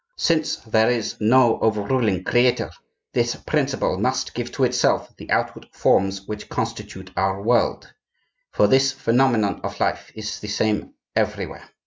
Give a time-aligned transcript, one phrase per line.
[0.17, 2.71] Since there is no overruling creator,
[3.13, 9.61] this principle must give to itself the outward forms which constitute our world—for this phenomenon
[9.63, 11.69] of life is the same everywhere.